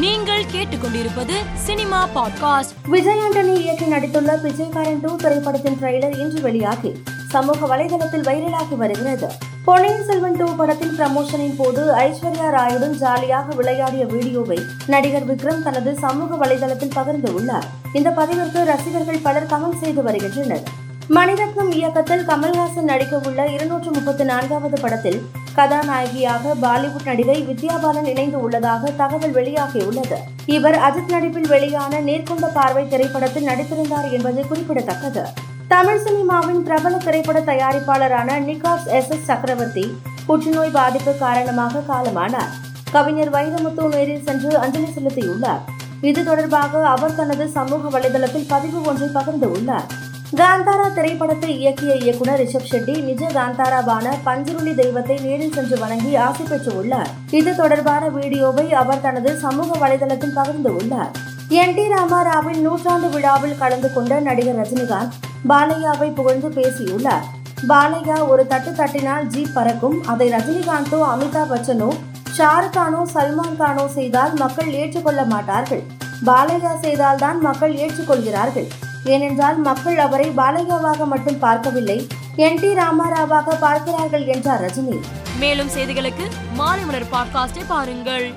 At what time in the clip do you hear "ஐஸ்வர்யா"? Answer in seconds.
11.92-12.48